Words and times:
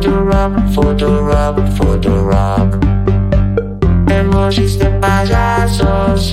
Futurock, 0.00 0.56
Futurock, 0.72 1.56
Futurock. 1.76 2.70
Emojis 4.08 4.78
de 4.78 4.86
payasos. 4.98 6.32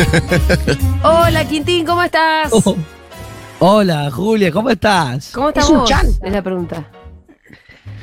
Hola, 1.04 1.46
Quintín, 1.48 1.86
¿cómo 1.86 2.04
estás? 2.04 2.50
Oh. 2.52 2.76
Hola, 3.60 4.12
Julia, 4.12 4.52
¿cómo 4.52 4.70
estás? 4.70 5.32
¿Cómo 5.34 5.50
estás 5.50 5.70
vos? 5.70 5.90
Es 6.24 6.32
la 6.32 6.42
pregunta. 6.42 6.86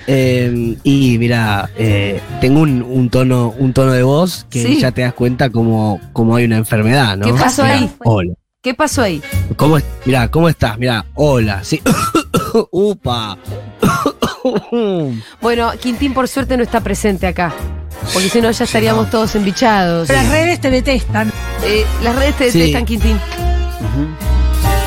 Eh, 0.06 0.76
y 0.82 1.16
mira, 1.18 1.70
eh, 1.78 2.20
tengo 2.40 2.60
un, 2.60 2.82
un 2.82 3.08
tono, 3.08 3.54
un 3.56 3.72
tono 3.72 3.92
de 3.92 4.02
voz 4.02 4.46
que 4.50 4.62
Sí. 4.62 4.80
ya 4.80 4.90
te 4.92 5.02
das 5.02 5.14
cuenta 5.14 5.48
como, 5.50 6.00
como 6.12 6.36
hay 6.36 6.44
una 6.44 6.56
enfermedad, 6.58 7.16
¿no? 7.16 7.26
¿Qué 7.26 7.32
pasó 7.32 7.62
Mirá, 7.62 7.74
ahí? 7.76 7.90
Hola. 8.04 8.34
¿Qué 8.60 8.74
pasó 8.74 9.02
ahí? 9.02 9.22
¿Cómo, 9.56 9.78
es- 9.78 9.84
mirá, 10.04 10.30
¿cómo 10.30 10.48
estás? 10.48 10.76
Mira, 10.78 11.06
hola, 11.14 11.62
sí. 11.64 11.80
Upa. 12.70 13.38
Bueno, 15.40 15.72
Quintín 15.80 16.12
por 16.12 16.28
suerte 16.28 16.56
no 16.58 16.62
está 16.62 16.80
presente 16.82 17.26
acá. 17.26 17.54
Porque 18.12 18.28
si 18.28 18.40
no 18.40 18.50
ya 18.50 18.64
estaríamos 18.64 19.10
todos 19.10 19.34
embichados. 19.34 20.08
Las 20.08 20.28
redes 20.28 20.60
te 20.60 20.70
detestan. 20.70 21.32
Eh, 21.64 21.84
las 22.02 22.14
redes 22.16 22.36
te 22.36 22.50
Sí. 22.52 22.58
detestan, 22.58 22.84
Quintín. 22.84 23.18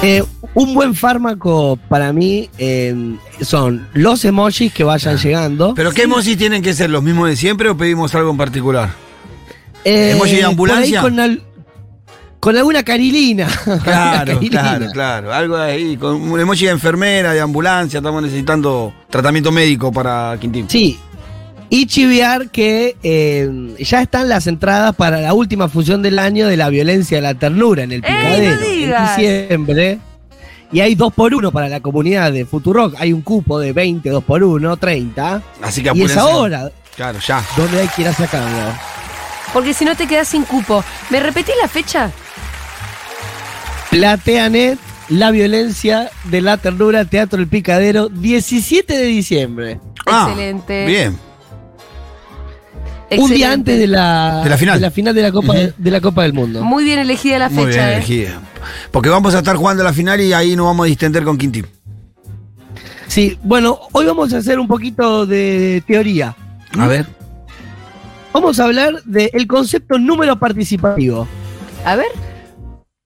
Eh, 0.04 0.24
un 0.54 0.74
buen 0.74 0.94
fármaco 0.96 1.78
para 1.90 2.14
mí 2.14 2.50
eh, 2.58 2.96
son 3.42 3.88
los 3.94 4.24
emojis 4.26 4.72
que 4.72 4.84
vayan 4.84 5.18
llegando. 5.18 5.74
¿Pero 5.76 5.92
qué 5.92 6.04
emojis 6.04 6.38
tienen 6.38 6.62
que 6.62 6.74
ser? 6.74 6.90
¿Los 6.90 7.02
mismos 7.04 7.30
de 7.30 7.36
siempre 7.36 7.70
o 7.70 7.78
pedimos 7.78 8.14
algo 8.16 8.30
en 8.32 8.38
particular? 8.38 8.90
Eh, 9.84 10.12
emoji 10.12 10.36
de 10.36 10.44
ambulancia. 10.44 11.02
por 11.02 11.10
ahí 11.10 11.14
Con, 11.16 11.20
al- 11.20 11.44
con 12.40 12.56
alguna 12.58 12.84
carilina. 12.84 13.48
Claro, 13.84 14.34
Carilina. 14.34 14.62
claro, 14.62 14.86
claro. 14.92 15.34
Algo 15.34 15.58
ahí, 15.58 15.98
con 15.98 16.16
un 16.32 16.40
emoji 16.40 16.66
de 16.66 16.72
enfermera, 16.72 17.34
de 17.34 17.42
ambulancia, 17.42 17.98
estamos 17.98 18.22
necesitando 18.22 18.94
tratamiento 19.10 19.52
médico 19.52 19.92
para 19.92 20.38
Quintín. 20.40 20.70
Sí. 20.70 21.00
Y 21.70 21.86
chivear 21.88 22.50
que 22.50 22.96
eh, 23.04 23.76
ya 23.80 24.02
están 24.02 24.30
las 24.30 24.48
entradas 24.48 24.96
para 24.96 25.20
la 25.20 25.34
última 25.34 25.68
función 25.68 26.02
del 26.02 26.18
año 26.18 26.48
de 26.48 26.56
la 26.58 26.70
violencia 26.70 27.18
de 27.18 27.22
la 27.22 27.34
ternura 27.34 27.84
en 27.84 27.92
el 27.92 28.04
¡Ey, 28.06 28.12
no 28.14 28.58
Picadero. 28.58 28.98
en 28.98 29.08
diciembre. 29.18 30.00
Y 30.72 30.80
hay 30.82 30.96
dos 30.96 31.14
por 31.14 31.34
uno 31.34 31.52
para 31.52 31.68
la 31.70 31.80
comunidad 31.82 32.32
de 32.32 32.46
Futurock. 32.46 32.96
Hay 33.00 33.12
un 33.14 33.22
cupo 33.22 33.60
de 33.60 33.74
20, 33.74 34.10
dos 34.10 34.24
por 34.24 34.44
uno, 34.44 34.78
30. 34.78 35.42
Así 35.62 35.82
Y 35.82 35.84
que 35.84 35.90
es 35.90 35.96
apúrense. 35.96 36.20
ahora 36.20 36.72
Claro, 36.96 37.20
ya. 37.20 37.44
donde 37.56 37.82
hay 37.82 37.88
que 37.90 38.02
ir 38.02 38.08
a 38.08 38.14
sacarlo. 38.14 38.74
Porque 39.54 39.74
si 39.74 39.86
no 39.86 39.96
te 39.96 40.08
quedas 40.08 40.28
sin 40.28 40.44
cupo. 40.44 40.84
¿Me 41.10 41.20
repetís 41.20 41.56
la 41.62 41.68
fecha? 41.68 42.12
Plateanet, 43.90 44.78
la 45.10 45.32
violencia 45.32 46.12
de 46.26 46.42
la 46.42 46.58
ternura, 46.58 47.06
Teatro 47.06 47.40
El 47.40 47.48
Picadero, 47.48 48.10
17 48.10 48.98
de 48.98 49.04
diciembre. 49.06 49.80
Ah, 50.06 50.28
Excelente. 50.30 50.86
Bien. 50.86 51.18
Un 53.12 53.30
día 53.32 53.54
antes 53.54 53.80
de 53.80 53.88
la, 53.88 54.42
De 54.44 54.50
la 54.50 54.58
final. 54.58 55.16
de 55.16 55.22
la 55.22 55.32
Copa, 55.32 55.54
de 55.78 55.92
la 55.92 56.02
Copa 56.02 56.24
del 56.24 56.34
Mundo. 56.34 56.64
Muy 56.64 56.84
bien 56.84 57.00
elegida 57.00 57.40
la 57.40 57.50
fecha, 57.50 57.62
Muy 57.62 57.72
bien 57.72 57.80
¿eh? 57.88 57.94
elegida. 57.96 58.42
Porque 58.92 59.10
vamos 59.10 59.34
a 59.34 59.40
estar 59.40 59.56
jugando 59.56 59.84
la 59.84 59.94
final 59.94 60.20
y 60.20 60.34
ahí 60.34 60.56
nos 60.56 60.66
vamos 60.66 60.86
a 60.86 60.88
distender 60.88 61.24
con 61.24 61.38
Quintín. 61.38 61.66
Sí, 63.08 63.38
bueno, 63.44 63.80
hoy 63.94 64.06
vamos 64.06 64.34
a 64.34 64.38
hacer 64.38 64.60
un 64.60 64.68
poquito 64.68 65.26
de 65.26 65.82
teoría. 65.88 66.36
A 66.78 66.88
ver. 66.88 67.06
Vamos 68.34 68.60
a 68.60 68.66
hablar 68.66 69.02
del 69.06 69.48
concepto 69.48 69.98
número 69.98 70.38
participativo. 70.38 71.28
A 71.86 71.96
ver. 71.96 72.08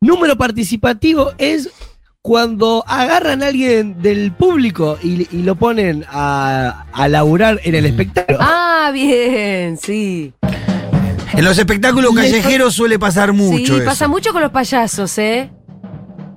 Número 0.01 0.35
participativo 0.35 1.31
es 1.37 1.69
cuando 2.23 2.83
agarran 2.87 3.41
a 3.43 3.47
alguien 3.47 4.01
del 4.01 4.31
público 4.31 4.97
y, 5.01 5.27
y 5.35 5.43
lo 5.43 5.55
ponen 5.55 6.05
a, 6.09 6.85
a 6.91 7.07
laburar 7.07 7.59
en 7.63 7.75
el 7.75 7.85
espectáculo. 7.85 8.39
Ah, 8.41 8.70
bien, 8.91 9.77
sí. 9.77 10.33
En 11.33 11.45
los 11.45 11.57
espectáculos 11.57 12.13
callejeros 12.13 12.73
suele 12.73 12.99
pasar 12.99 13.31
mucho 13.33 13.73
sí, 13.73 13.79
eso. 13.79 13.85
pasa 13.85 14.07
mucho 14.07 14.31
con 14.33 14.41
los 14.41 14.51
payasos, 14.51 15.17
¿eh? 15.17 15.49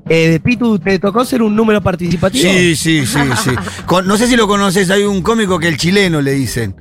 Eh, 0.09 0.38
Pitu, 0.42 0.78
¿te 0.78 0.98
tocó 0.98 1.25
ser 1.25 1.42
un 1.42 1.56
número 1.56 1.81
participativo? 1.82 2.44
Sí, 2.50 2.76
sí, 2.76 3.06
sí, 3.06 3.19
sí. 3.42 3.50
Con- 3.87 4.06
no 4.06 4.16
sé 4.16 4.26
si 4.28 4.37
lo 4.37 4.47
conoces, 4.47 4.91
hay 4.91 5.03
un 5.03 5.22
cómico 5.22 5.59
que 5.59 5.69
el 5.69 5.76
chileno 5.78 6.20
le 6.20 6.32
dicen, 6.32 6.76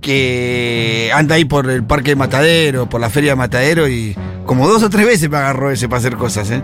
que 0.00 1.10
anda 1.14 1.36
ahí 1.36 1.44
por 1.44 1.70
el 1.70 1.84
parque 1.84 2.10
de 2.10 2.16
Matadero, 2.16 2.88
por 2.88 3.00
la 3.00 3.08
feria 3.10 3.30
de 3.32 3.36
Matadero 3.36 3.88
y 3.88 4.14
como 4.44 4.68
dos 4.68 4.82
o 4.82 4.90
tres 4.90 5.06
veces 5.06 5.30
me 5.30 5.36
agarró 5.38 5.70
ese 5.70 5.88
para 5.88 6.00
hacer 6.00 6.16
cosas, 6.16 6.50
¿eh? 6.50 6.62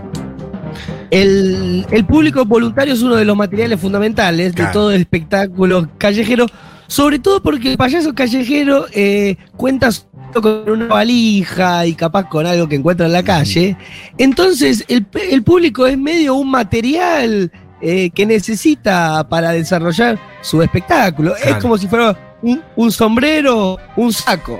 El, 1.09 1.85
el 1.91 2.05
público 2.05 2.45
voluntario 2.45 2.93
es 2.93 3.01
uno 3.01 3.15
de 3.15 3.25
los 3.25 3.35
materiales 3.35 3.79
fundamentales 3.79 4.53
Claro. 4.53 4.69
de 4.69 4.73
todo 4.73 4.91
el 4.91 5.01
espectáculo 5.01 5.89
callejero, 5.97 6.45
sobre 6.91 7.19
todo 7.19 7.41
porque 7.41 7.71
el 7.71 7.77
payaso 7.77 8.13
callejero 8.13 8.85
eh, 8.91 9.37
cuenta 9.55 9.87
con 10.33 10.69
una 10.69 10.87
valija 10.87 11.85
y 11.85 11.93
capaz 11.93 12.27
con 12.27 12.45
algo 12.45 12.67
que 12.67 12.75
encuentra 12.75 13.05
en 13.05 13.13
la 13.13 13.23
calle. 13.23 13.77
Entonces, 14.17 14.83
el, 14.89 15.05
público 15.41 15.87
es 15.87 15.97
medio 15.97 16.35
un 16.35 16.51
material 16.51 17.49
eh, 17.81 18.09
que 18.09 18.25
necesita 18.25 19.25
para 19.29 19.51
desarrollar 19.51 20.19
su 20.41 20.61
espectáculo. 20.61 21.33
Es 21.37 21.55
como 21.55 21.77
si 21.77 21.87
fuera 21.87 22.37
un, 22.41 22.61
un 22.75 22.91
sombrero, 22.91 23.77
un 23.95 24.11
saco. 24.11 24.59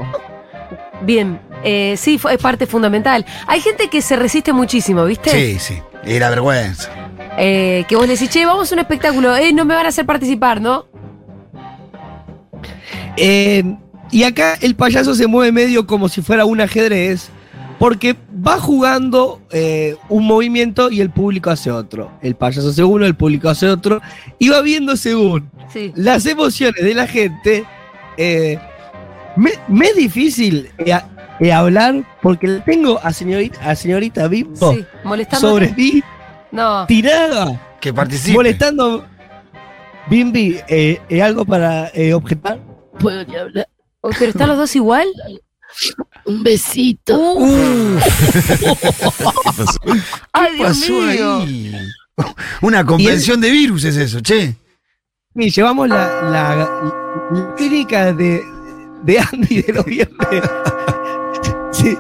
Bien. 1.01 1.37
Eh, 1.65 1.95
sí, 1.97 2.17
fue- 2.17 2.35
es 2.35 2.41
parte 2.41 2.65
fundamental. 2.65 3.25
Hay 3.45 3.59
gente 3.59 3.89
que 3.89 4.01
se 4.01 4.15
resiste 4.15 4.53
muchísimo, 4.53 5.03
¿viste? 5.03 5.31
Sí, 5.31 5.59
sí. 5.59 5.81
Y 6.05 6.17
la 6.17 6.29
vergüenza. 6.29 6.89
Eh, 7.37 7.83
que 7.89 7.97
vos 7.97 8.07
le 8.07 8.13
decís, 8.13 8.29
che, 8.29 8.45
vamos 8.45 8.71
a 8.71 8.75
un 8.75 8.79
espectáculo, 8.79 9.35
eh, 9.35 9.51
no 9.51 9.65
me 9.65 9.75
van 9.75 9.85
a 9.85 9.89
hacer 9.89 10.05
participar, 10.05 10.61
¿no? 10.61 10.85
Eh, 13.17 13.63
y 14.11 14.23
acá 14.23 14.55
el 14.61 14.75
payaso 14.75 15.15
se 15.15 15.27
mueve 15.27 15.51
medio 15.51 15.85
como 15.87 16.09
si 16.09 16.21
fuera 16.21 16.45
un 16.45 16.59
ajedrez, 16.61 17.29
porque 17.79 18.15
va 18.45 18.59
jugando 18.59 19.41
eh, 19.51 19.95
un 20.09 20.25
movimiento 20.25 20.91
y 20.91 21.01
el 21.01 21.09
público 21.09 21.49
hace 21.49 21.71
otro. 21.71 22.11
El 22.21 22.35
payaso 22.35 22.69
hace 22.69 22.83
uno, 22.83 23.05
el 23.05 23.15
público 23.15 23.49
hace 23.49 23.67
otro, 23.67 24.01
y 24.39 24.49
va 24.49 24.61
viendo 24.61 24.95
según 24.97 25.49
Sí. 25.71 25.91
las 25.95 26.25
emociones 26.25 26.83
de 26.83 26.93
la 26.93 27.07
gente. 27.07 27.65
eh, 28.17 28.59
me, 29.37 29.51
me 29.69 29.85
es 29.87 29.95
difícil 29.95 30.69
eh, 30.79 30.99
eh, 31.39 31.53
hablar 31.53 32.03
porque 32.21 32.47
le 32.47 32.59
tengo 32.59 32.99
a 33.01 33.13
señorita, 33.13 33.57
a 33.67 33.73
señorita 33.75 34.27
Bimbo 34.27 34.73
Sí, 34.73 34.85
sobre 35.39 35.71
mí 35.73 36.03
No. 36.51 36.85
tirada, 36.85 37.59
Que 37.79 37.93
participe. 37.93 38.33
molestando. 38.33 39.05
Bimbi, 40.09 40.57
eh, 40.67 40.99
eh, 41.09 41.21
¿algo 41.21 41.45
para 41.45 41.89
eh, 41.93 42.13
objetar? 42.13 42.59
¿Puedo 43.01 43.23
ni 43.25 43.35
hablar? 43.35 43.67
Uy, 44.01 44.13
pero 44.17 44.31
están 44.31 44.47
los 44.49 44.57
dos 44.57 44.75
igual. 44.75 45.07
Un 46.25 46.43
besito. 46.43 47.17
Uh, 47.35 47.97
Ay, 50.33 50.55
Dios 50.55 50.67
pasó 50.67 50.93
mío. 51.01 51.35
ahí? 51.37 51.75
Una 52.61 52.85
convención 52.85 53.41
de 53.41 53.51
virus 53.51 53.83
es 53.85 53.95
eso, 53.97 54.19
che. 54.21 54.55
Sí, 55.35 55.49
llevamos 55.49 55.87
la, 55.87 56.21
la, 56.29 56.55
la 56.55 57.55
clínica 57.55 58.11
de, 58.13 58.43
de 59.03 59.19
Andy 59.19 59.61
de 59.61 59.73
los 59.73 59.85
viernes. 59.85 60.17
Sí. 61.73 61.97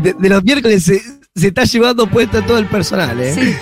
De, 0.00 0.14
de 0.14 0.28
los 0.30 0.42
miércoles 0.42 0.82
se, 0.84 1.00
se 1.34 1.48
está 1.48 1.64
llevando 1.64 2.06
puesta 2.08 2.40
todo 2.44 2.56
el 2.58 2.66
personal, 2.66 3.20
¿eh? 3.20 3.34
Sí. 3.34 3.54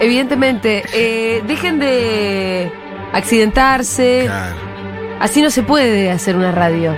Evidentemente, 0.00 0.82
eh, 0.94 1.42
dejen 1.46 1.78
de 1.78 2.72
accidentarse. 3.12 4.22
Claro. 4.24 4.56
Así 5.20 5.42
no 5.42 5.50
se 5.50 5.62
puede 5.62 6.10
hacer 6.10 6.34
una 6.36 6.50
radio. 6.50 6.96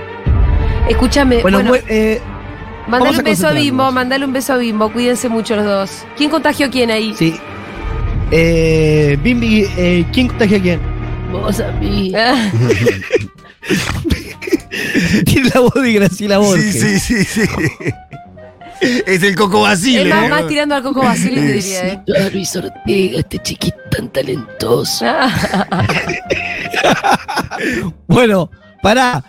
Escúchame, 0.89 1.41
Bueno, 1.41 1.59
bueno, 1.59 1.71
mu- 1.71 1.79
eh, 1.89 2.19
mandale 2.87 3.17
un 3.19 3.23
beso 3.23 3.47
a. 3.47 3.51
Bimbo, 3.51 3.91
mandale 3.91 4.25
un 4.25 4.33
beso 4.33 4.53
a 4.53 4.57
Bimbo, 4.57 4.91
cuídense 4.91 5.29
mucho 5.29 5.55
los 5.55 5.65
dos. 5.65 6.05
¿Quién 6.17 6.29
contagió 6.29 6.65
a 6.67 6.69
quién 6.69 6.89
ahí? 6.91 7.13
sí. 7.17 7.35
Eh, 8.31 9.17
Bimbi, 9.21 9.67
eh, 9.77 10.05
¿quién 10.11 10.27
contagia 10.27 10.57
a 10.57 10.61
quién? 10.61 10.79
Vos 11.31 11.59
a 11.59 11.71
mí. 11.73 12.11
Ah, 12.15 12.49
Tiene 15.25 15.49
la 15.53 15.59
voz 15.61 15.73
de 15.75 15.93
Graciela 15.93 16.37
Borges. 16.39 16.73
Sí, 16.81 16.99
sí, 16.99 17.23
sí, 17.23 17.45
sí. 17.45 17.49
Es 19.05 19.23
el 19.23 19.35
Coco 19.35 19.61
Basile. 19.61 20.09
es 20.09 20.29
más, 20.29 20.47
tirando 20.47 20.75
al 20.75 20.83
Coco 20.83 21.01
Basile, 21.01 21.41
te 21.41 21.53
diría, 21.53 21.87
¿eh? 21.87 22.03
A 22.25 22.29
Luis 22.29 22.55
Ortega, 22.55 23.19
este 23.19 23.39
chiquito 23.39 23.77
tan 23.89 24.09
talentoso. 24.09 25.05
Bueno, 28.07 28.49
pará. 28.81 29.23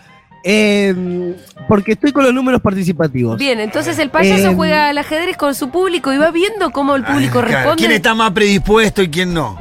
Eh, 0.46 1.34
porque 1.68 1.92
estoy 1.92 2.12
con 2.12 2.22
los 2.24 2.34
números 2.34 2.60
participativos. 2.60 3.38
Bien, 3.38 3.60
entonces 3.60 3.98
el 3.98 4.10
payaso 4.10 4.50
Eh, 4.50 4.54
juega 4.54 4.88
al 4.88 4.98
ajedrez 4.98 5.36
con 5.38 5.54
su 5.54 5.70
público 5.70 6.12
y 6.12 6.18
va 6.18 6.30
viendo 6.30 6.70
cómo 6.70 6.94
el 6.96 7.04
público 7.04 7.40
claro. 7.40 7.48
responde. 7.48 7.76
¿Quién 7.78 7.92
está 7.92 8.14
más 8.14 8.32
predispuesto 8.32 9.02
y 9.02 9.08
quién 9.08 9.32
no? 9.32 9.58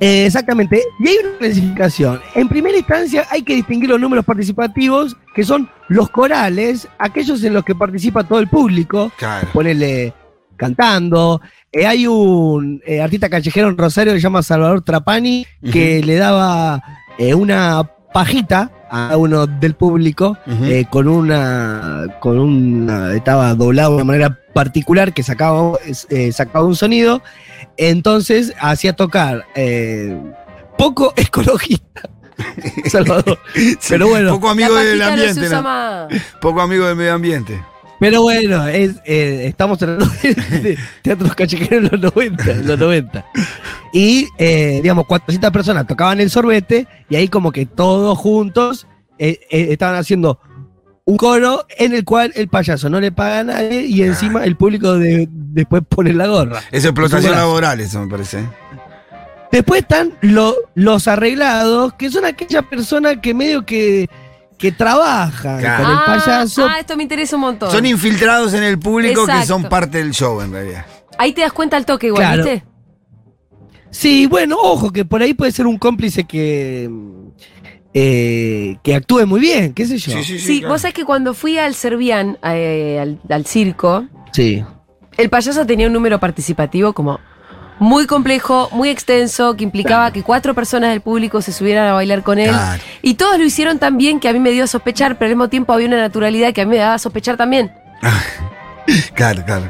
Eh, 0.00 0.26
exactamente. 0.26 0.82
Y 1.00 1.08
hay 1.08 1.16
una 1.24 1.38
clasificación. 1.38 2.20
En 2.34 2.48
primera 2.48 2.76
instancia 2.76 3.26
hay 3.30 3.42
que 3.42 3.54
distinguir 3.54 3.90
los 3.90 4.00
números 4.00 4.24
participativos, 4.24 5.16
que 5.34 5.44
son 5.44 5.68
los 5.88 6.10
corales, 6.10 6.88
aquellos 6.98 7.42
en 7.44 7.54
los 7.54 7.64
que 7.64 7.74
participa 7.74 8.24
todo 8.24 8.38
el 8.38 8.48
público. 8.48 9.10
Claro. 9.16 9.48
Ponele 9.52 10.12
cantando. 10.56 11.40
Eh, 11.72 11.86
hay 11.86 12.06
un 12.06 12.80
eh, 12.86 13.00
artista 13.00 13.28
callejero 13.28 13.68
en 13.68 13.76
Rosario 13.76 14.12
que 14.12 14.18
se 14.18 14.24
llama 14.24 14.42
Salvador 14.42 14.82
Trapani, 14.82 15.46
que 15.72 16.02
le 16.02 16.16
daba 16.16 16.82
una 17.34 17.95
pajita 18.16 18.70
a 18.88 19.14
uno 19.18 19.46
del 19.46 19.74
público 19.74 20.38
eh, 20.62 20.86
con 20.88 21.06
una 21.06 22.06
con 22.18 22.38
una 22.38 23.12
estaba 23.12 23.54
doblado 23.54 23.90
de 23.90 23.96
una 23.96 24.04
manera 24.04 24.40
particular 24.54 25.12
que 25.12 25.22
sacaba 25.22 25.76
eh, 26.08 26.32
sacaba 26.32 26.64
un 26.64 26.76
sonido. 26.76 27.20
Entonces 27.76 28.54
hacía 28.58 28.94
tocar 28.96 29.44
eh, 29.54 30.18
poco 30.78 31.12
ecologista 31.16 32.08
Salvador. 32.86 33.38
Pero 33.86 34.08
bueno. 34.08 34.30
Poco 34.30 34.46
La 34.46 34.52
amigo 34.52 34.74
del 34.76 35.02
ambiente. 35.02 35.50
Poco 36.40 36.62
amigo 36.62 36.86
del 36.86 36.96
medio 36.96 37.12
ambiente. 37.12 37.62
Pero 38.00 38.22
bueno 38.22 38.66
es, 38.68 38.96
eh, 39.04 39.44
estamos 39.46 39.78
tratando 39.78 40.06
de, 40.22 40.78
teatros 41.02 41.34
callejeros 41.34 41.92
en 41.92 42.00
los 42.00 42.14
90 42.16 42.50
en 42.50 42.66
los 42.66 42.78
90 42.78 43.24
y 43.92 44.26
eh, 44.38 44.80
digamos 44.82 45.06
400 45.06 45.50
personas 45.50 45.86
tocaban 45.86 46.20
el 46.20 46.30
sorbete 46.30 46.86
y 47.08 47.16
ahí 47.16 47.28
como 47.28 47.52
que 47.52 47.66
todos 47.66 48.16
juntos 48.18 48.86
eh, 49.18 49.40
eh, 49.50 49.68
estaban 49.70 49.96
haciendo 49.96 50.38
un 51.04 51.16
coro 51.16 51.64
en 51.78 51.94
el 51.94 52.04
cual 52.04 52.32
el 52.34 52.48
payaso 52.48 52.90
no 52.90 53.00
le 53.00 53.12
paga 53.12 53.38
a 53.40 53.44
nadie 53.44 53.82
y 53.86 54.02
encima 54.02 54.44
el 54.44 54.56
público 54.56 54.98
de- 54.98 55.28
después 55.30 55.82
pone 55.88 56.12
la 56.12 56.26
gorra. 56.26 56.60
Es 56.72 56.84
explotación 56.84 57.32
laboral, 57.32 57.78
eso 57.80 58.00
me 58.00 58.10
parece. 58.10 58.44
Después 59.52 59.82
están 59.82 60.14
lo- 60.20 60.56
los 60.74 61.06
arreglados, 61.06 61.94
que 61.94 62.10
son 62.10 62.24
aquellas 62.24 62.64
personas 62.64 63.18
que 63.22 63.32
medio 63.34 63.64
que, 63.64 64.10
que 64.58 64.72
trabajan 64.72 65.60
Claro. 65.60 65.82
con 65.84 65.92
el 65.92 65.98
Ah, 65.98 66.04
payaso. 66.06 66.66
ah, 66.68 66.80
esto 66.80 66.96
me 66.96 67.02
interesa 67.02 67.36
un 67.36 67.42
montón. 67.42 67.70
Son 67.70 67.84
infiltrados 67.86 68.54
en 68.54 68.62
el 68.62 68.78
público 68.78 69.26
que 69.26 69.44
son 69.46 69.64
parte 69.64 69.98
del 69.98 70.12
show, 70.12 70.40
en 70.40 70.52
realidad. 70.52 70.86
Ahí 71.18 71.32
te 71.32 71.40
das 71.42 71.52
cuenta 71.52 71.76
al 71.76 71.84
toque 71.86 72.08
igual, 72.08 72.22
Claro. 72.22 72.44
¿viste? 72.44 72.64
Sí, 73.90 74.26
bueno, 74.26 74.56
ojo, 74.60 74.90
que 74.92 75.04
por 75.04 75.22
ahí 75.22 75.32
puede 75.34 75.52
ser 75.52 75.66
un 75.66 75.78
cómplice 75.78 76.24
que, 76.24 76.90
eh, 77.94 78.76
que 78.82 78.94
actúe 78.94 79.26
muy 79.26 79.40
bien, 79.40 79.72
qué 79.72 79.86
sé 79.86 79.98
yo. 79.98 80.22
Sí, 80.22 80.62
vos 80.66 80.82
sabés 80.82 80.94
que 80.94 81.04
cuando 81.04 81.32
fui 81.34 81.56
al 81.58 81.74
Servian, 81.74 82.38
eh, 82.42 82.98
al, 83.00 83.18
al 83.30 83.46
circo, 83.46 84.04
Sí. 84.32 84.62
el 85.16 85.30
payaso 85.30 85.64
tenía 85.64 85.86
un 85.86 85.92
número 85.94 86.20
participativo 86.20 86.92
como 86.92 87.20
muy 87.78 88.06
complejo, 88.06 88.68
muy 88.72 88.88
extenso, 88.88 89.54
que 89.56 89.64
implicaba 89.64 90.10
que 90.12 90.22
cuatro 90.22 90.54
personas 90.54 90.90
del 90.90 91.00
público 91.02 91.42
se 91.42 91.52
subieran 91.52 91.88
a 91.88 91.92
bailar 91.92 92.22
con 92.22 92.38
él. 92.38 92.48
Claro. 92.50 92.82
Y 93.02 93.14
todos 93.14 93.38
lo 93.38 93.44
hicieron 93.44 93.78
tan 93.78 93.98
bien 93.98 94.18
que 94.20 94.28
a 94.28 94.32
mí 94.32 94.38
me 94.38 94.50
dio 94.50 94.64
a 94.64 94.66
sospechar, 94.66 95.18
pero 95.18 95.26
al 95.26 95.36
mismo 95.36 95.48
tiempo 95.48 95.72
había 95.72 95.86
una 95.88 95.98
naturalidad 95.98 96.52
que 96.54 96.62
a 96.62 96.64
mí 96.64 96.70
me 96.70 96.76
daba 96.78 96.94
a 96.94 96.98
sospechar 96.98 97.36
también. 97.36 97.72
Claro, 99.14 99.44
claro. 99.44 99.68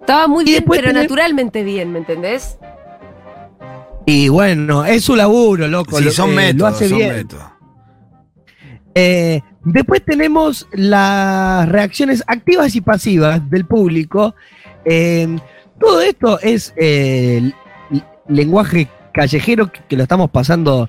Estaba 0.00 0.28
muy 0.28 0.44
Y 0.44 0.48
bien, 0.48 0.64
pero 0.70 0.90
tenés- 0.90 1.02
naturalmente 1.04 1.64
bien, 1.64 1.90
¿me 1.90 2.00
entendés? 2.00 2.58
Y 4.04 4.28
bueno, 4.28 4.84
es 4.84 5.04
su 5.04 5.16
laburo, 5.16 5.66
loco. 5.68 5.96
Sí, 5.98 6.04
lo, 6.04 6.10
son 6.10 6.30
eh, 6.32 6.34
métodos, 6.34 6.58
lo 6.58 6.66
hace 6.76 6.88
son 6.90 6.98
bien. 6.98 7.14
métodos. 7.14 7.44
Eh, 8.94 9.40
después 9.64 10.04
tenemos 10.04 10.68
las 10.72 11.66
reacciones 11.68 12.22
activas 12.26 12.74
y 12.76 12.82
pasivas 12.82 13.48
del 13.50 13.64
público. 13.64 14.34
Eh, 14.84 15.38
todo 15.80 16.00
esto 16.00 16.38
es 16.40 16.72
eh, 16.76 17.50
lenguaje 18.28 18.88
callejero 19.12 19.70
que, 19.72 19.80
que 19.88 19.96
lo 19.96 20.02
estamos 20.02 20.30
pasando 20.30 20.88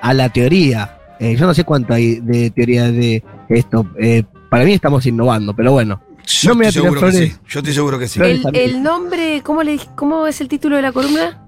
a 0.00 0.14
la 0.14 0.28
teoría. 0.28 0.98
Eh, 1.20 1.36
yo 1.36 1.46
no 1.46 1.54
sé 1.54 1.64
cuánto 1.64 1.94
hay 1.94 2.16
de 2.20 2.50
teoría 2.50 2.90
de 2.90 3.22
esto. 3.48 3.86
Eh, 4.00 4.24
para 4.50 4.64
mí 4.64 4.72
estamos 4.72 5.04
innovando, 5.06 5.54
pero 5.54 5.72
bueno. 5.72 6.00
Yo 6.26 6.50
No 6.50 6.54
me 6.56 6.68
estoy 6.68 6.82
seguro 6.82 7.00
que 7.02 7.12
sí. 7.12 7.32
Yo 7.48 7.58
estoy 7.60 7.72
seguro 7.74 7.98
que 7.98 8.08
sí. 8.08 8.20
El, 8.52 8.82
nombre, 8.82 9.42
¿cómo, 9.44 9.62
le, 9.62 9.78
¿cómo 9.94 10.26
es 10.26 10.40
el 10.40 10.48
título 10.48 10.76
de 10.76 10.82
la 10.82 10.92
columna? 10.92 11.46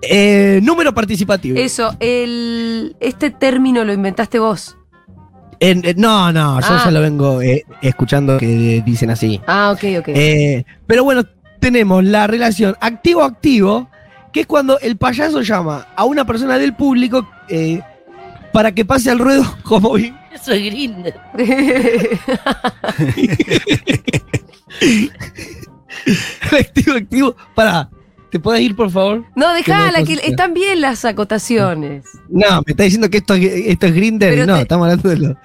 Eh, 0.00 0.60
número 0.62 0.94
participativo. 0.94 1.58
Eso, 1.58 1.94
el, 2.00 2.96
este 3.00 3.30
término 3.30 3.84
lo 3.84 3.92
inventaste 3.92 4.38
vos. 4.38 4.76
En- 5.60 5.84
en- 5.84 6.00
no, 6.00 6.32
no, 6.32 6.60
yo 6.60 6.66
Ah. 6.70 6.82
ya 6.84 6.90
lo 6.92 7.00
vengo 7.00 7.42
eh, 7.42 7.64
escuchando 7.82 8.38
que 8.38 8.80
dicen 8.86 9.10
así. 9.10 9.40
Ah, 9.46 9.72
ok, 9.72 9.84
ok. 10.00 10.08
Eh, 10.14 10.64
pero 10.86 11.02
bueno, 11.04 11.24
tenemos 11.58 12.04
la 12.04 12.26
relación 12.26 12.76
activo-activo, 12.80 13.88
que 14.32 14.40
es 14.40 14.46
cuando 14.46 14.78
el 14.80 14.96
payaso 14.96 15.42
llama 15.42 15.86
a 15.96 16.04
una 16.04 16.24
persona 16.24 16.58
del 16.58 16.74
público 16.74 17.28
eh, 17.48 17.80
para 18.52 18.72
que 18.72 18.84
pase 18.84 19.10
al 19.10 19.18
ruedo 19.18 19.44
como 19.62 19.94
vi- 19.94 20.14
Eso 20.34 20.52
es 20.52 20.64
Grindr. 20.64 21.14
activo-activo. 26.58 27.36
Para, 27.54 27.88
¿te 28.30 28.40
puedes 28.40 28.62
ir, 28.62 28.76
por 28.76 28.90
favor? 28.90 29.18
no, 29.18 29.24
Que 29.24 29.40
no 29.46 29.52
dejala, 29.54 29.98
que 29.98 30.04
consiga. 30.14 30.22
están 30.22 30.54
bien 30.54 30.80
las 30.80 31.04
acotaciones. 31.04 32.04
No, 32.28 32.62
me 32.66 32.72
está 32.72 32.84
diciendo 32.84 33.10
que 33.10 33.18
esto, 33.18 33.34
es- 33.34 33.66
esto 33.66 33.86
es 33.86 33.94
Grinder 33.94 34.46
no, 34.46 34.56
te- 34.56 34.62
estamos 34.62 34.84
hablando 34.86 35.08
de 35.08 35.16
los, 35.18 35.36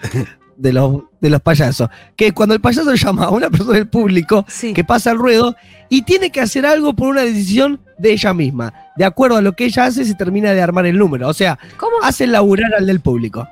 de, 0.63 0.74
los, 0.74 1.01
de 1.22 1.29
los 1.29 1.41
payasos. 1.41 1.89
Que 2.15 2.32
cuando 2.32 2.55
el 2.55 2.62
payaso 2.62 2.93
llama 2.96 3.25
a 3.25 3.29
una 3.29 3.50
persona 3.51 3.74
del 3.74 3.88
público 3.88 4.46
Sí. 4.48 4.74
que 4.74 4.84
pasa 4.84 5.12
al 5.12 5.17
ruedo 5.20 5.55
y 5.89 6.01
tiene 6.03 6.32
que 6.32 6.41
hacer 6.41 6.65
algo 6.65 6.93
por 6.93 7.10
una 7.10 7.22
decisión 7.22 7.79
de 8.00 8.13
ella 8.13 8.34
misma. 8.34 8.74
De 8.96 9.05
acuerdo 9.05 9.38
a 9.38 9.41
lo 9.41 9.53
que 9.53 9.65
ella 9.65 9.86
hace, 9.86 10.05
se 10.05 10.15
termina 10.15 10.51
de 10.53 10.62
armar 10.62 10.86
el 10.86 10.98
número. 10.98 11.27
O 11.27 11.34
sea, 11.34 11.60
¿Cómo? 11.77 11.98
hace 12.01 12.25
laburar 12.25 12.74
al 12.74 12.88
del 12.88 13.01
público. 13.01 13.48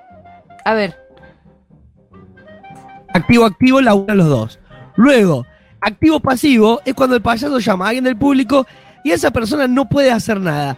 A 0.65 0.74
ver, 0.74 0.96
Activo, 3.13 3.46
activo, 3.46 3.82
laburan 3.82 4.18
los 4.18 4.27
dos. 4.30 4.60
Luego, 4.96 5.46
activo, 5.82 6.20
pasivo, 6.22 6.80
es 6.86 6.94
cuando 6.94 7.15
el 7.18 7.22
payaso 7.22 7.60
llama 7.60 7.86
a 7.86 7.88
alguien 7.89 8.06
del 8.06 8.15
público 8.15 8.65
y 9.03 9.12
esa 9.12 9.32
persona 9.32 9.68
no 9.68 9.89
puede 9.89 10.12
hacer 10.12 10.39
nada. 10.39 10.77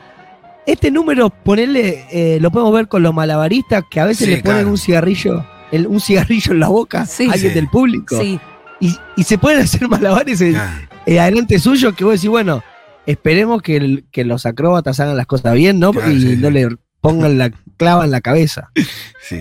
Este 0.66 0.90
número, 0.90 1.30
ponerle, 1.30 2.06
eh, 2.12 2.40
lo 2.40 2.50
podemos 2.50 2.74
ver 2.74 2.88
con 2.88 3.04
los 3.04 3.14
malabaristas 3.14 3.84
que 3.90 4.00
a 4.00 4.06
veces 4.06 4.26
Sí, 4.28 4.36
le 4.36 4.42
ponen 4.42 4.58
claro. 4.58 4.70
un 4.72 4.78
cigarrillo, 4.78 5.46
el- 5.74 5.88
un 5.88 6.00
cigarrillo 6.00 6.54
en 6.54 6.60
la 6.62 6.70
boca 6.70 7.06
Sí. 7.06 7.28
a 7.28 7.34
alguien 7.34 7.52
Sí. 7.52 7.56
del 7.56 7.68
público. 7.70 8.20
sí. 8.20 8.40
Y, 8.80 8.98
y 9.16 9.24
se 9.24 9.38
pueden 9.38 9.62
hacer 9.62 9.88
malabares 9.88 10.42
en- 10.42 10.56
Ah, 10.58 10.82
eh, 11.06 11.20
adelante 11.20 11.58
suyo 11.60 11.94
que 11.96 12.04
vos 12.04 12.16
decís, 12.16 12.30
bueno, 12.30 12.64
esperemos 13.06 13.62
que, 13.62 13.78
el- 13.78 14.06
que 14.12 14.24
los 14.26 14.46
acróbatas 14.46 15.00
hagan 15.00 15.16
las 15.18 15.26
cosas 15.26 15.54
bien, 15.54 15.80
¿no? 15.80 15.92
Claro, 15.94 16.12
y 16.12 16.20
sí, 16.22 16.36
no 16.38 16.48
sí. 16.50 16.54
le 16.54 16.68
pongan 17.02 17.38
la 17.38 17.52
clava 17.78 18.04
en 18.06 18.12
la 18.12 18.22
cabeza. 18.22 18.72
sí. 19.30 19.40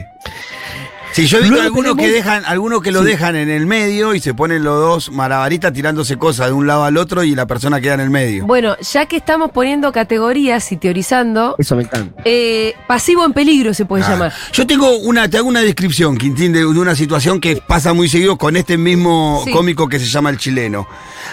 Sí, 1.12 1.26
yo 1.26 1.38
he 1.38 1.42
visto 1.42 1.60
algunos 1.60 1.94
que 1.96 2.10
dejan, 2.10 2.44
algunos 2.46 2.80
que 2.82 2.90
lo 2.90 3.00
Sí. 3.00 3.06
dejan 3.08 3.36
en 3.36 3.50
el 3.50 3.66
medio 3.66 4.14
y 4.14 4.20
se 4.20 4.32
ponen 4.32 4.64
los 4.64 4.78
dos 4.80 5.10
malabaristas 5.12 5.72
tirándose 5.72 6.16
cosas 6.16 6.46
de 6.46 6.52
un 6.52 6.66
lado 6.66 6.84
al 6.84 6.96
otro 6.96 7.22
y 7.22 7.34
la 7.34 7.46
persona 7.46 7.80
queda 7.82 7.94
en 7.94 8.00
el 8.00 8.10
medio. 8.10 8.46
Bueno, 8.46 8.76
ya 8.80 9.04
que 9.06 9.16
estamos 9.16 9.50
poniendo 9.50 9.92
categorías 9.92 10.72
y 10.72 10.76
teorizando, 10.78 11.54
Eso 11.58 11.76
me 11.76 11.82
encanta. 11.82 12.22
eh, 12.24 12.74
pasivo 12.86 13.26
en 13.26 13.32
peligro 13.34 13.74
se 13.74 13.84
puede 13.84 14.04
Ah. 14.04 14.08
llamar. 14.10 14.32
Yo 14.52 14.66
tengo 14.66 14.96
una, 14.98 15.28
te 15.28 15.36
hago 15.36 15.48
una 15.48 15.60
descripción, 15.60 16.16
Quintín, 16.16 16.52
de, 16.52 16.60
de 16.60 16.66
una 16.66 16.94
situación 16.94 17.40
que 17.40 17.56
pasa 17.56 17.92
muy 17.92 18.08
seguido 18.08 18.38
con 18.38 18.56
este 18.56 18.78
mismo 18.78 19.42
Sí. 19.44 19.50
cómico 19.52 19.88
que 19.88 19.98
se 19.98 20.06
llama 20.06 20.30
El 20.30 20.38
Chileno. 20.38 20.86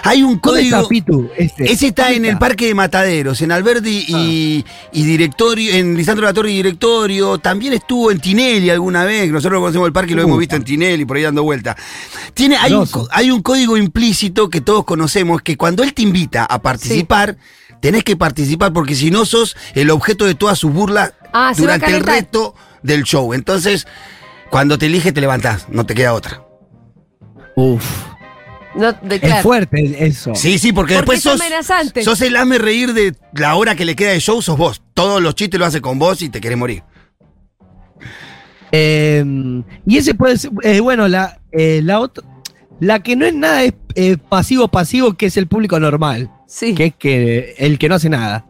Hay 0.03 0.23
un 0.23 0.39
¿Dónde 0.41 0.41
código. 0.41 0.77
está 0.77 0.89
Pitu? 0.89 1.29
Este? 1.37 1.71
Ese 1.71 1.87
está 1.87 2.03
¿Dónde 2.03 2.17
en 2.17 2.25
el 2.25 2.37
Parque 2.37 2.67
de 2.67 2.73
Mataderos, 2.73 3.41
en 3.41 3.51
Alberdi 3.51 4.05
y, 4.07 4.65
y 4.91 5.03
directorio, 5.03 5.73
en 5.73 5.95
Lisandro 5.95 6.25
La 6.25 6.33
Torre 6.33 6.51
y 6.51 6.55
directorio. 6.55 7.37
También 7.37 7.73
estuvo 7.73 8.11
en 8.11 8.19
Tinelli 8.19 8.69
alguna 8.69 9.03
vez. 9.05 9.29
Nosotros 9.31 9.59
conocemos 9.69 9.87
el 9.87 9.93
parque 9.93 10.13
y 10.13 10.15
lo 10.15 10.21
hemos 10.23 10.39
visto 10.39 10.55
en 10.55 10.63
Tinelli, 10.63 11.05
por 11.05 11.17
ahí 11.17 11.23
dando 11.23 11.43
vuelta. 11.43 11.77
Tiene, 12.33 12.57
hay, 12.57 12.73
un, 12.73 12.87
hay 13.11 13.31
un 13.31 13.41
código 13.41 13.77
implícito 13.77 14.49
que 14.49 14.61
todos 14.61 14.83
conocemos, 14.85 15.41
que 15.41 15.57
cuando 15.57 15.83
él 15.83 15.93
te 15.93 16.01
invita 16.01 16.45
a 16.45 16.61
participar, 16.61 17.37
tenés 17.81 18.03
que 18.03 18.15
participar 18.15 18.73
porque 18.73 18.95
si 18.95 19.11
no 19.11 19.25
sos 19.25 19.55
el 19.75 19.89
objeto 19.91 20.25
de 20.25 20.35
todas 20.35 20.57
sus 20.59 20.73
burlas 20.73 21.13
Ah, 21.31 21.53
durante 21.55 21.95
el 21.95 22.01
resto 22.01 22.55
del 22.81 23.03
show. 23.03 23.33
Entonces, 23.33 23.85
cuando 24.49 24.77
te 24.79 24.87
elige 24.87 25.11
te 25.11 25.21
levantás, 25.21 25.67
no 25.69 25.85
te 25.85 25.93
queda 25.93 26.13
otra. 26.13 26.43
Uf. 27.55 27.83
No, 28.75 28.93
de, 28.93 29.19
Es 29.21 29.41
fuerte 29.41 30.05
eso. 30.05 30.33
Sí, 30.35 30.57
sí, 30.57 30.71
porque, 30.71 30.95
Porque 30.95 31.13
después 31.13 31.17
es 31.17 31.23
sos, 31.23 31.41
amenazante. 31.41 32.03
sos 32.03 32.21
el 32.21 32.35
hazme 32.35 32.57
reír 32.57 32.93
de 32.93 33.15
la 33.33 33.55
hora 33.55 33.75
que 33.75 33.85
le 33.85 33.95
queda 33.95 34.11
de 34.11 34.19
show, 34.19 34.41
sos 34.41 34.57
vos. 34.57 34.81
Todos 34.93 35.21
los 35.21 35.35
chistes 35.35 35.59
lo 35.59 35.65
hace 35.65 35.81
con 35.81 35.99
vos 35.99 36.21
y 36.21 36.29
te 36.29 36.39
querés 36.39 36.57
morir. 36.57 36.83
Eh, 38.71 39.23
y 39.85 39.97
ese 39.97 40.13
puede 40.15 40.37
ser, 40.37 40.51
eh, 40.63 40.79
bueno, 40.79 41.07
la, 41.07 41.39
eh, 41.51 41.81
la 41.83 41.99
otra, 41.99 42.23
la 42.79 43.01
que 43.01 43.15
no 43.15 43.25
es 43.25 43.33
nada 43.33 43.63
es 43.63 43.73
eh, 43.95 44.17
pasivo-pasivo, 44.17 45.13
que 45.13 45.25
es 45.27 45.37
el 45.37 45.47
público 45.47 45.79
normal, 45.79 46.31
Sí. 46.47 46.73
que 46.75 46.85
es 46.85 46.95
que 46.95 47.55
el 47.57 47.77
que 47.79 47.89
no 47.89 47.95
hace 47.95 48.09
nada. 48.09 48.45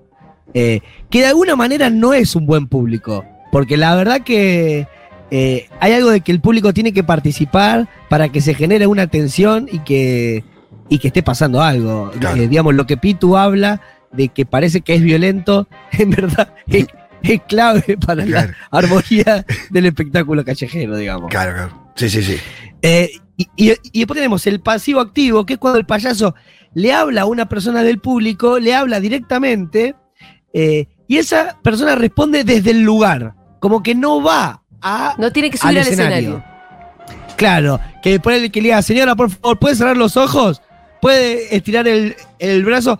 Eh, 0.53 0.81
que 1.09 1.19
de 1.19 1.27
alguna 1.27 1.55
manera 1.55 1.89
no 1.89 2.13
es 2.13 2.35
un 2.35 2.45
buen 2.45 2.67
público, 2.67 3.23
porque 3.51 3.77
la 3.77 3.95
verdad 3.95 4.21
que 4.21 4.87
eh, 5.31 5.67
hay 5.79 5.93
algo 5.93 6.09
de 6.09 6.21
que 6.21 6.31
el 6.31 6.41
público 6.41 6.73
tiene 6.73 6.91
que 6.91 7.03
participar 7.03 7.87
para 8.09 8.29
que 8.29 8.41
se 8.41 8.55
genere 8.55 8.87
una 8.87 9.07
tensión 9.07 9.67
y 9.71 9.79
que, 9.79 10.43
y 10.89 10.97
que 10.97 11.07
esté 11.09 11.21
pasando 11.23 11.61
algo. 11.61 12.11
Claro. 12.19 12.41
Eh, 12.41 12.47
digamos, 12.47 12.73
lo 12.73 12.87
que 12.87 12.97
Pitu 12.97 13.37
habla 13.37 13.79
de 14.11 14.29
que 14.29 14.45
parece 14.47 14.81
que 14.81 14.95
es 14.95 15.01
violento, 15.03 15.67
en 15.91 16.09
verdad 16.09 16.53
es, 16.67 16.87
es 17.23 17.41
clave 17.47 17.97
para 18.05 18.23
Claro. 18.25 18.53
la 18.71 18.79
armonía 18.79 19.45
del 19.69 19.85
espectáculo 19.85 20.43
callejero, 20.45 20.97
digamos. 20.97 21.29
Claro, 21.29 21.53
claro. 21.53 21.91
Sí, 21.95 22.09
sí, 22.09 22.23
sí. 22.23 22.37
Eh, 22.81 23.11
y, 23.37 23.47
y- 23.55 23.73
y 23.91 23.99
después 23.99 24.15
tenemos 24.17 24.45
el 24.47 24.59
pasivo 24.61 24.99
activo, 24.99 25.45
que 25.45 25.53
es 25.53 25.59
cuando 25.59 25.79
el 25.79 25.85
payaso 25.85 26.35
le 26.73 26.93
habla 26.93 27.21
a 27.21 27.25
una 27.25 27.47
persona 27.49 27.83
del 27.83 27.99
público, 27.99 28.59
le 28.59 28.73
habla 28.75 28.99
directamente, 28.99 29.95
eh, 30.53 30.87
y 31.07 31.17
esa 31.17 31.57
persona 31.63 31.95
responde 31.95 32.43
desde 32.43 32.71
el 32.71 32.81
lugar, 32.81 33.33
como 33.59 33.81
que 33.81 33.95
no 33.95 34.21
va 34.21 34.61
a... 34.81 35.15
No 35.17 35.31
tiene 35.31 35.49
que 35.49 35.57
al 35.57 35.61
subir 35.61 35.79
al 35.79 35.87
escenario. 35.87 36.43
Claro, 37.35 37.79
que 38.03 38.15
el 38.15 38.51
que 38.51 38.61
le 38.61 38.67
diga, 38.69 38.81
señora, 38.81 39.15
por 39.15 39.29
favor, 39.29 39.57
¿puede 39.59 39.75
cerrar 39.75 39.95
los 39.97 40.17
ojos? 40.17 40.61
¿Puede 41.01 41.55
estirar 41.55 41.87
el, 41.87 42.15
el 42.39 42.63
brazo? 42.65 42.99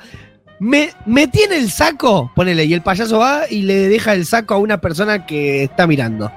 ¿Me, 0.59 0.89
¿Me 1.05 1.27
tiene 1.27 1.57
el 1.57 1.69
saco? 1.71 2.31
Ponele, 2.35 2.65
y 2.65 2.73
el 2.73 2.81
payaso 2.81 3.19
va 3.19 3.43
y 3.49 3.61
le 3.61 3.87
deja 3.87 4.13
el 4.13 4.25
saco 4.25 4.53
a 4.53 4.57
una 4.57 4.81
persona 4.81 5.25
que 5.25 5.63
está 5.63 5.87
mirando. 5.87 6.31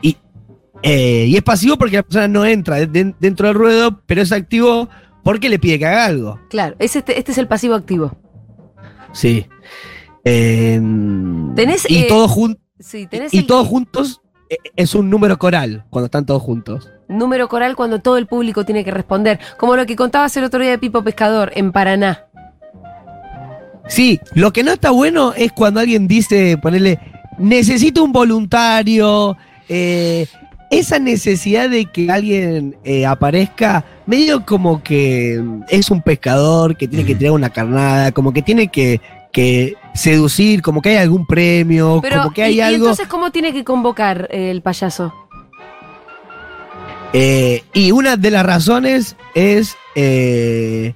Y, 0.00 0.16
eh, 0.82 1.26
y 1.28 1.36
es 1.36 1.42
pasivo 1.42 1.76
porque 1.76 1.96
la 1.96 2.02
persona 2.02 2.26
no 2.28 2.44
entra 2.44 2.76
de- 2.76 2.86
de- 2.88 3.14
dentro 3.20 3.46
del 3.46 3.54
ruedo, 3.56 4.02
pero 4.06 4.22
es 4.22 4.32
activo 4.32 4.88
porque 5.22 5.48
le 5.48 5.58
pide 5.60 5.78
que 5.78 5.86
haga 5.86 6.04
algo. 6.06 6.40
Claro, 6.50 6.74
es 6.80 6.96
este, 6.96 7.16
este 7.18 7.30
es 7.32 7.38
el 7.38 7.46
pasivo 7.46 7.74
activo. 7.76 8.16
Sí. 9.12 9.46
Eh, 10.24 10.80
Tenés, 11.54 11.88
y 11.88 11.98
eh, 12.02 12.06
todos 12.08 12.30
jun- 12.30 12.58
Sí, 12.80 13.06
tenés 13.06 13.32
y 13.32 13.38
el 13.38 13.46
todos 13.46 13.68
juntos 13.68 14.20
es 14.76 14.94
un 14.94 15.08
número 15.08 15.38
coral 15.38 15.84
cuando 15.90 16.06
están 16.06 16.26
todos 16.26 16.42
juntos. 16.42 16.88
número 17.08 17.48
coral 17.48 17.76
cuando 17.76 18.00
todo 18.00 18.16
el 18.18 18.26
público 18.26 18.64
tiene 18.64 18.84
que 18.84 18.90
responder. 18.90 19.38
Como 19.58 19.76
lo 19.76 19.86
que 19.86 19.96
contabas 19.96 20.36
el 20.36 20.44
otro 20.44 20.60
día 20.60 20.70
de 20.70 20.78
Pipo 20.78 21.02
Pescador 21.04 21.52
en 21.54 21.70
Paraná. 21.72 22.26
Sí, 23.88 24.20
lo 24.34 24.52
que 24.52 24.62
no 24.62 24.72
está 24.72 24.90
bueno 24.90 25.34
es 25.34 25.52
cuando 25.52 25.80
alguien 25.80 26.06
dice, 26.08 26.56
ponerle, 26.58 26.98
necesito 27.38 28.04
un 28.04 28.12
voluntario, 28.12 29.36
eh, 29.68 30.26
esa 30.70 30.98
necesidad 30.98 31.68
de 31.68 31.86
que 31.86 32.10
alguien 32.10 32.76
eh, 32.84 33.04
aparezca, 33.04 33.84
medio 34.06 34.46
como 34.46 34.82
que 34.82 35.42
es 35.68 35.90
un 35.90 36.00
pescador 36.00 36.76
que 36.76 36.88
tiene 36.88 37.04
que 37.04 37.14
tirar 37.14 37.32
una 37.32 37.50
carnada, 37.50 38.12
como 38.12 38.32
que 38.32 38.40
tiene 38.40 38.68
que, 38.68 39.00
que 39.32 39.74
seducir, 39.94 40.62
como 40.62 40.80
que 40.80 40.90
hay 40.90 40.96
algún 40.96 41.26
premio, 41.26 41.98
Pero, 42.02 42.22
como 42.22 42.32
que 42.32 42.42
hay 42.42 42.54
y, 42.54 42.58
y 42.58 42.60
algo. 42.60 42.86
entonces, 42.86 43.08
¿cómo 43.08 43.30
tiene 43.30 43.52
que 43.52 43.64
convocar 43.64 44.28
eh, 44.30 44.50
el 44.50 44.62
payaso? 44.62 45.12
Eh, 47.12 47.64
y 47.74 47.90
una 47.92 48.16
de 48.16 48.30
las 48.30 48.44
razones 48.46 49.16
es, 49.34 49.76
eh, 49.94 50.94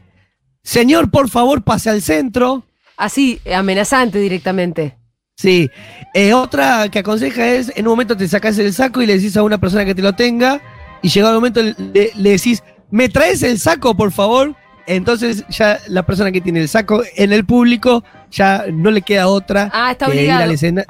señor, 0.63 1.11
por 1.11 1.29
favor, 1.29 1.63
pase 1.63 1.91
al 1.91 2.01
centro. 2.03 2.65
Así, 2.97 3.41
amenazante 3.55 4.19
directamente. 4.19 4.97
Sí. 5.37 5.69
Eh, 6.15 6.33
otra 6.33 6.89
que 6.89 7.01
aconseja 7.01 7.47
es, 7.49 7.71
en 7.77 7.87
un 7.87 7.93
momento 7.93 8.17
te 8.17 8.27
sacas 8.27 8.59
el 8.59 8.73
saco 8.73 9.03
y 9.03 9.07
le 9.07 9.17
decís 9.17 9.37
a 9.37 9.43
una 9.43 9.59
persona 9.59 9.85
que 9.85 9.95
te 9.95 10.03
lo 10.03 10.15
tenga, 10.15 10.61
y 11.03 11.09
llegado 11.11 11.33
el 11.35 11.39
momento 11.39 11.63
le, 11.63 12.11
le 12.15 12.31
decís, 12.31 12.63
¿me 12.91 13.09
traes 13.09 13.43
el 13.43 13.59
saco, 13.59 13.95
por 13.95 14.13
favor? 14.13 14.55
Entonces 14.87 15.45
ya 15.49 15.79
la 15.89 16.05
persona 16.07 16.33
que 16.33 16.41
tiene 16.41 16.61
el 16.61 16.69
saco 16.69 17.03
en 17.17 17.33
el 17.33 17.45
público 17.45 18.03
ya 18.31 18.65
no 18.73 18.91
le 18.91 19.03
queda 19.03 19.27
otra 19.29 19.69
Ah, 19.75 19.91
está 19.91 20.07
que 20.07 20.13
ir 20.13 20.19
obligado. 20.21 20.45
al 20.45 20.51
escena. 20.53 20.85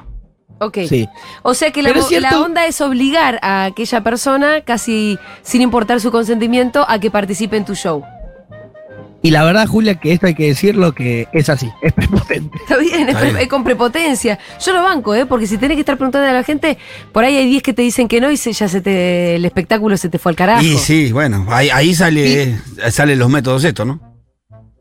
Ok. 0.59 0.77
Sí. 0.87 1.07
O 1.43 1.53
sea 1.53 1.71
que 1.71 1.81
la, 1.83 1.91
la 2.21 2.39
onda 2.39 2.65
es 2.67 2.79
obligar 2.81 3.39
a 3.41 3.65
aquella 3.65 4.01
persona, 4.01 4.61
casi 4.61 5.19
sin 5.41 5.61
importar 5.61 5.99
su 5.99 6.11
consentimiento, 6.11 6.85
a 6.87 6.99
que 6.99 7.11
participe 7.11 7.57
en 7.57 7.65
tu 7.65 7.75
show. 7.75 8.03
Y 9.21 9.31
la 9.31 9.43
verdad, 9.43 9.67
Julia, 9.67 9.95
que 9.95 10.13
esto 10.13 10.27
hay 10.27 10.35
que 10.35 10.45
decirlo 10.47 10.93
que 10.93 11.27
es 11.33 11.49
así, 11.49 11.67
es 11.81 11.91
prepotente. 11.93 12.55
Está 12.61 12.77
bien, 12.77 13.09
es, 13.09 13.15
pre- 13.15 13.47
con 13.47 13.63
prepotencia. 13.63 14.37
Yo 14.63 14.73
lo 14.73 14.83
banco, 14.83 15.15
¿eh? 15.15 15.25
Porque 15.25 15.47
si 15.47 15.57
tenés 15.57 15.75
que 15.75 15.81
estar 15.81 15.97
preguntando 15.97 16.27
a 16.29 16.33
la 16.33 16.43
gente, 16.43 16.77
por 17.11 17.23
ahí 17.23 17.35
hay 17.35 17.49
10 17.49 17.63
que 17.63 17.73
te 17.73 17.81
dicen 17.81 18.07
que 18.07 18.21
no 18.21 18.31
y 18.31 18.37
se- 18.37 18.53
ya 18.53 18.67
se 18.67 18.79
te, 18.79 19.35
el 19.35 19.43
espectáculo 19.45 19.97
se 19.97 20.09
te 20.09 20.19
fue 20.19 20.31
al 20.31 20.35
carajo. 20.35 20.63
Y 20.63 20.77
sí, 20.77 21.11
bueno, 21.11 21.45
ahí, 21.49 21.69
ahí 21.71 21.95
sale, 21.95 22.57
salen 22.91 23.17
los 23.19 23.29
métodos 23.29 23.63
estos, 23.63 23.87
¿no? 23.87 23.99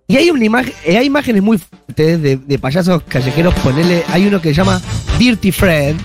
Y 0.07 0.16
hay 0.19 0.31
una 0.31 0.45
imagen, 0.45 0.73
eh, 0.85 0.99
hay 0.99 1.07
imágenes 1.07 1.43
muy 1.43 1.59
fuertes 1.59 2.23
de, 2.23 2.37
de 2.37 2.59
payasos 2.59 3.02
callejeros, 3.09 3.55
ponele, 3.55 4.05
hay 4.09 4.26
uno 4.26 4.40
que 4.40 4.50
se 4.50 4.55
llama 4.55 4.81
Dirty 5.19 5.50
Fred, 5.50 5.97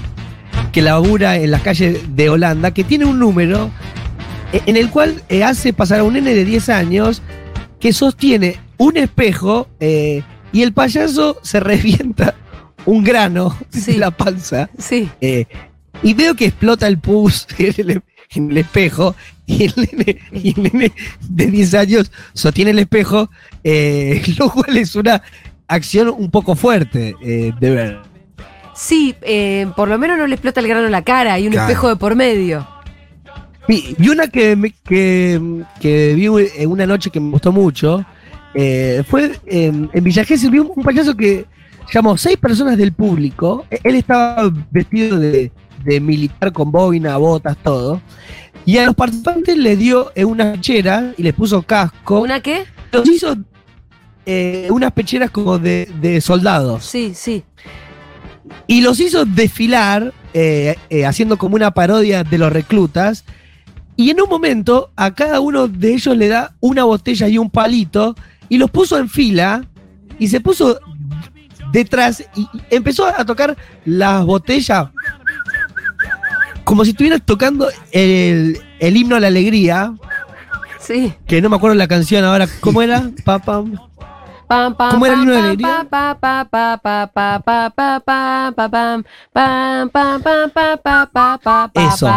que 0.72 0.82
labura 0.82 1.36
en 1.36 1.52
las 1.52 1.62
calles 1.62 2.00
de 2.16 2.30
Holanda, 2.30 2.72
que 2.74 2.84
tiene 2.84 3.06
un 3.06 3.20
número 3.20 3.70
eh, 4.54 4.62
en 4.66 4.78
el 4.78 4.90
cual 4.90 5.22
eh, 5.30 5.44
hace 5.44 5.74
pasar 5.74 6.00
a 6.00 6.04
un 6.04 6.14
nene 6.14 6.34
de 6.34 6.46
10 6.46 6.70
años 6.70 7.22
que 7.82 7.92
sostiene 7.92 8.58
un 8.78 8.96
espejo 8.96 9.68
eh, 9.82 10.24
y 10.54 10.62
el 10.62 10.72
payaso 10.72 11.38
se 11.42 11.60
revienta 11.60 12.36
un 12.86 13.04
grano 13.04 13.58
Sí. 13.70 13.92
en 13.92 14.00
la 14.00 14.12
panza 14.12 14.70
Sí. 14.78 15.10
eh, 15.20 15.46
y 16.04 16.14
veo 16.14 16.36
que 16.36 16.46
explota 16.46 16.88
el 16.88 16.98
pus 17.00 17.46
en 17.58 17.90
el, 17.90 18.02
en 18.36 18.52
el 18.52 18.58
espejo 18.58 19.16
y 19.46 19.66
el, 19.66 19.74
nene, 19.76 20.20
y 20.32 20.54
el 20.58 20.64
nene 20.64 20.92
de 21.28 21.46
10 21.48 21.74
años 21.74 22.12
sostiene 22.34 22.72
el 22.72 22.80
espejo, 22.80 23.30
eh, 23.64 24.22
lo 24.40 24.50
cual 24.50 24.78
es 24.78 24.96
una 24.96 25.22
acción 25.68 26.10
un 26.10 26.32
poco 26.32 26.56
fuerte 26.56 27.16
eh, 27.22 27.52
de 27.60 27.70
ver. 27.70 28.00
Sí, 28.74 29.16
eh, 29.22 29.68
por 29.76 29.90
lo 29.90 29.98
menos 30.00 30.18
no 30.18 30.26
le 30.28 30.36
explota 30.36 30.60
el 30.62 30.68
grano 30.68 30.86
en 30.86 30.92
la 30.92 31.04
cara, 31.04 31.34
hay 31.34 31.46
un 31.48 31.52
Claro. 31.52 31.68
espejo 31.68 31.90
de 31.90 31.96
por 31.98 32.16
medio. 32.16 32.66
Y, 33.68 34.10
una 34.10 34.28
que, 34.28 34.74
que, 34.84 35.64
que 35.80 36.14
vi 36.16 36.26
en 36.58 36.70
una 36.70 36.86
noche 36.86 37.10
que 37.10 37.20
me 37.20 37.32
gustó 37.32 37.52
mucho 37.52 38.04
eh, 38.54 39.04
fue 39.08 39.40
en, 39.46 39.90
en 39.94 40.04
Villa 40.04 40.26
Gesell, 40.26 40.50
vi 40.52 40.60
un, 40.60 40.72
un 40.76 40.84
payaso 40.84 41.16
que 41.16 41.46
llamó 41.94 42.18
seis 42.18 42.38
personas 42.38 42.78
del 42.78 42.92
público. 42.92 43.66
E- 43.70 43.80
Él 43.84 43.96
estaba 43.96 44.52
vestido 44.72 45.20
de, 45.20 45.52
de 45.86 46.00
militar 46.00 46.52
con 46.52 46.72
boina, 46.72 47.18
botas, 47.18 47.56
todo. 47.64 48.02
Y 48.66 48.78
a 48.78 48.86
los 48.86 48.96
participantes 48.96 49.58
les 49.58 49.78
dio 49.78 50.12
eh, 50.16 50.26
una 50.26 50.54
pechera 50.54 51.14
y 51.18 51.24
les 51.24 51.34
puso 51.34 51.62
casco. 51.62 52.20
¿Una 52.20 52.42
qué? 52.42 52.66
Los 52.92 53.08
hizo 53.08 53.36
eh, 54.26 54.68
unas 54.70 54.92
pecheras 54.92 55.32
como 55.32 55.58
de, 55.60 55.90
de 56.02 56.20
soldados. 56.20 56.86
Sí, 56.86 57.14
sí. 57.16 57.44
Y 58.68 58.82
los 58.82 59.00
hizo 59.00 59.24
desfilar, 59.26 60.14
eh, 60.34 60.76
eh, 60.90 61.06
haciendo 61.06 61.38
como 61.38 61.56
una 61.56 61.72
parodia 61.72 62.24
de 62.24 62.38
los 62.38 62.52
reclutas. 62.52 63.24
Y 63.96 64.10
en 64.10 64.22
un 64.22 64.30
momento, 64.30 64.92
a 64.96 65.14
cada 65.14 65.40
uno 65.40 65.68
de 65.68 65.94
ellos 65.94 66.16
le 66.16 66.28
da 66.28 66.54
una 66.60 66.84
botella 66.84 67.28
y 67.28 67.38
un 67.38 67.50
palito. 67.50 68.16
Y 68.50 68.58
los 68.58 68.72
puso 68.72 68.98
en 68.98 69.10
fila. 69.10 69.66
Y 70.18 70.28
se 70.28 70.40
puso 70.42 70.80
detrás. 71.72 72.24
Y 72.36 72.48
empezó 72.70 73.06
a 73.06 73.26
tocar 73.26 73.58
las 73.86 74.26
botellas. 74.26 74.90
Como 76.64 76.86
si 76.86 76.92
estuvieras 76.92 77.22
tocando 77.26 77.70
el, 77.92 78.60
el 78.80 78.98
himno 78.98 79.16
a 79.16 79.20
la 79.20 79.28
alegría. 79.28 79.94
Sí. 80.80 81.14
Que 81.28 81.42
no 81.42 81.50
me 81.50 81.56
acuerdo 81.56 81.76
la 81.76 81.88
canción 81.88 82.24
ahora. 82.24 82.48
¿Cómo 82.60 82.82
era? 82.84 83.12
Pa, 83.24 83.40
pam. 83.40 83.74
Pam, 83.74 83.80
pam, 83.80 83.91
¿Cómo 84.92 85.06
era 85.06 85.16
el 85.16 85.22
himno 85.22 85.34
de 85.34 85.40
alegría? 85.40 85.88
Eso. 91.74 92.08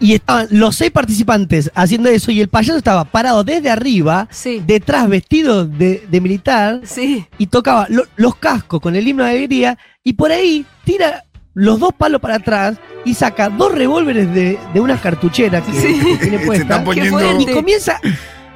Y, 0.00 0.14
estaban 0.14 0.46
los 0.50 0.76
seis 0.76 0.90
participantes 0.90 1.70
haciendo 1.74 2.08
eso 2.08 2.30
y 2.30 2.40
el 2.40 2.48
payaso 2.48 2.78
estaba 2.78 3.04
parado 3.04 3.44
desde 3.44 3.70
arriba, 3.70 4.28
detrás 4.64 5.08
vestido 5.08 5.66
de, 5.66 6.06
militar, 6.20 6.80
y 7.36 7.46
tocaba 7.46 7.86
los 8.16 8.36
cascos 8.36 8.80
con 8.80 8.96
el 8.96 9.06
himno 9.06 9.24
de 9.24 9.30
alegría 9.30 9.78
y 10.02 10.14
por 10.14 10.32
ahí 10.32 10.64
tira 10.84 11.24
los 11.54 11.78
dos 11.80 11.92
palos 11.92 12.20
para 12.20 12.36
atrás 12.36 12.78
y 13.04 13.14
saca 13.14 13.48
dos 13.48 13.72
revólveres 13.72 14.32
de, 14.32 14.58
de 14.72 14.80
unas 14.80 15.00
cartucheras 15.00 15.64
que, 15.64 16.18
tiene 16.20 16.38
puesta, 16.38 16.84
y 17.38 17.46
comienza 17.46 18.00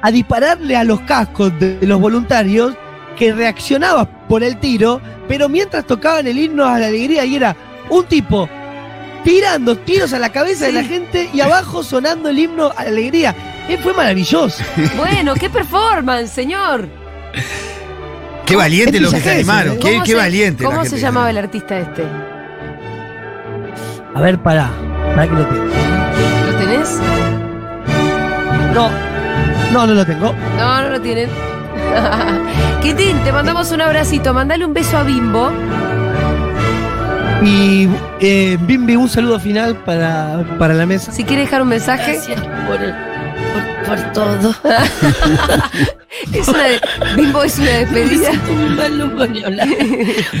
a 0.03 0.11
dispararle 0.11 0.75
a 0.75 0.83
los 0.83 1.01
cascos 1.01 1.57
de, 1.59 1.79
de 1.79 1.87
los 1.87 1.99
voluntarios 1.99 2.75
que 3.17 3.33
reaccionaba 3.33 4.05
por 4.27 4.43
el 4.43 4.57
tiro, 4.57 5.01
pero 5.27 5.47
mientras 5.49 5.85
tocaban 5.85 6.27
el 6.27 6.37
himno 6.37 6.65
a 6.65 6.77
la 6.77 6.87
alegría 6.87 7.25
y 7.25 7.35
era 7.37 7.55
un 7.89 8.03
tipo 8.05 8.47
tirando 9.23 9.77
tiros 9.77 10.11
a 10.13 10.19
la 10.19 10.29
cabeza 10.31 10.65
de 10.65 10.73
la 10.73 10.83
gente 10.83 11.29
y 11.33 11.39
abajo 11.41 11.81
sonando 11.83 12.29
el 12.29 12.37
himno 12.39 12.71
a 12.75 12.83
la 12.83 12.89
alegría. 12.89 13.33
Eh, 13.69 13.77
fue 13.81 13.93
maravilloso. 13.93 14.61
Bueno, 14.97 15.33
qué 15.35 15.49
performance, 15.49 16.29
señor. 16.31 16.89
Qué 18.45 18.55
valiente 18.57 18.99
los 18.99 19.13
que 19.13 19.21
se 19.21 19.31
animaron. 19.31 19.77
Qué, 19.79 19.93
¿Cómo 19.93 20.03
qué 20.03 20.11
se- 20.11 20.17
valiente. 20.17 20.63
¿Cómo 20.65 20.83
se 20.83 20.99
llamaba 20.99 21.29
el 21.29 21.37
artista 21.37 21.77
este? 21.79 22.03
A 24.15 24.19
ver, 24.21 24.37
pará. 24.39 24.69
Pará 25.15 25.27
que 25.27 25.33
lo 25.33 25.45
tengo. 25.47 25.63
¿Lo 26.45 26.57
tenés? 26.57 26.99
No, 28.73 28.89
no, 29.73 29.87
no 29.87 29.93
lo 29.95 30.05
tengo. 30.05 30.33
No, 30.57 30.81
no 30.83 30.89
lo 30.89 31.01
tienen. 31.01 31.29
Quintín, 32.81 33.17
te 33.23 33.31
mandamos 33.31 33.71
un 33.71 33.81
abracito. 33.81 34.33
Mandale 34.33 34.65
un 34.65 34.73
beso 34.73 34.97
a 34.97 35.03
Bimbo. 35.03 35.51
Y 37.41 37.89
eh, 38.21 38.57
Bimbi, 38.61 38.95
un 38.95 39.09
saludo 39.09 39.39
final 39.39 39.75
para, 39.77 40.43
para 40.59 40.73
la 40.75 40.85
mesa. 40.85 41.11
Si 41.11 41.23
quiere 41.23 41.41
dejar 41.41 41.63
un 41.63 41.69
mensaje. 41.69 42.13
Gracias 42.13 42.39
por, 42.67 42.79
por, 43.87 43.97
por 43.97 44.13
todo. 44.13 44.55
Es 46.31 46.47
una 46.47 46.63
de- 46.63 46.81
Bimbo 47.15 47.43
es 47.43 47.57
una 47.59 47.69
despedida. 47.71 48.31
no 48.91 49.11
puedo 49.11 49.27
ni 49.27 49.43
hablar. 49.43 49.67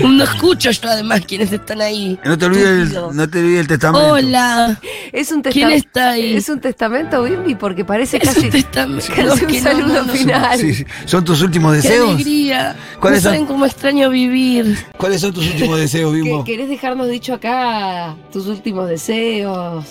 No 0.03 0.23
escucho 0.23 0.71
yo 0.71 0.89
además 0.89 1.21
quienes 1.27 1.51
están 1.51 1.81
ahí. 1.81 2.17
No 2.23 2.37
te 2.37 2.45
olvides 2.45 2.91
el, 2.91 2.93
no 3.15 3.29
te 3.29 3.39
olvides 3.39 3.59
el 3.61 3.67
testamento. 3.67 4.07
Hola. 4.13 4.79
Es 5.11 5.31
un 5.31 5.41
¿Quién 5.41 5.53
testamento. 5.53 5.87
está 5.87 6.09
ahí? 6.11 6.35
Es 6.35 6.49
un 6.49 6.59
testamento, 6.59 7.23
Bimbi, 7.23 7.55
porque 7.55 7.83
parece 7.85 8.17
Es 8.17 8.23
casi, 8.29 8.45
un 8.45 8.49
testamento. 8.51 9.05
casi 9.15 9.45
un 9.45 9.53
saludo 9.61 9.87
no, 9.87 10.03
no, 10.05 10.13
final. 10.13 10.57
Sí, 10.59 10.73
sí. 10.73 10.85
¿Son 11.05 11.23
tus 11.23 11.41
últimos 11.41 11.71
Qué 11.75 11.81
deseos? 11.89 12.09
alegría. 12.15 12.75
¿Cuáles 12.99 13.19
no 13.23 13.29
son? 13.29 13.33
saben 13.33 13.47
cómo 13.47 13.65
extraño 13.65 14.09
vivir. 14.09 14.77
¿Cuáles 14.97 15.21
son 15.21 15.33
tus 15.33 15.45
últimos 15.47 15.79
deseos, 15.79 16.13
¿Qué- 16.13 16.21
Bimbo? 16.21 16.43
¿Querés 16.43 16.69
dejarnos 16.69 17.07
dicho 17.09 17.33
acá 17.33 18.15
tus 18.31 18.47
últimos 18.47 18.87
deseos? 18.89 19.85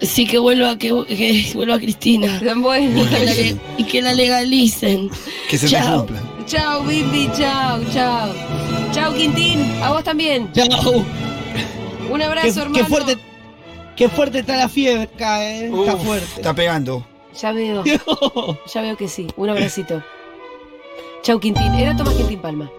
Sí, 0.00 0.26
que 0.26 0.38
vuelva, 0.38 0.76
que, 0.76 0.88
que 1.08 1.50
vuelva 1.54 1.78
Cristina. 1.78 2.40
Bueno, 2.56 3.02
Y 3.02 3.06
que, 3.06 3.24
la, 3.24 3.60
y 3.78 3.84
que 3.84 4.02
la 4.02 4.12
legalicen. 4.14 5.10
Que 5.48 5.56
se 5.58 5.68
Chao. 5.68 5.98
cumplan. 6.06 6.44
chao, 6.46 6.82
Bimbi, 6.84 7.30
chao, 7.36 7.80
chao. 7.92 8.32
Chao, 8.92 9.14
Quintín. 9.14 9.60
A 9.82 9.92
vos 9.92 10.04
también. 10.04 10.50
Chao. 10.52 11.04
Un 12.10 12.18
Qué, 12.18 12.24
abrazo, 12.24 12.62
hermano. 12.62 12.74
qué 12.74 12.84
fuerte, 12.84 13.18
qué 13.96 14.08
fuerte 14.08 14.38
está 14.40 14.56
la 14.56 14.68
fiebre 14.68 15.02
acá, 15.04 15.44
eh. 15.50 15.70
está 15.74 15.96
fuerte. 15.96 16.28
Está 16.36 16.54
pegando. 16.54 17.04
Ya 17.40 17.52
veo, 17.52 17.82
ya 18.74 18.80
veo 18.82 18.96
que 18.96 19.08
sí. 19.08 19.26
Un 19.36 19.48
abracito. 19.50 20.02
Chau, 21.22 21.40
Quintín. 21.40 21.74
Era 21.74 21.96
Tomás 21.96 22.14
Quintín 22.14 22.38
Palma. 22.40 22.70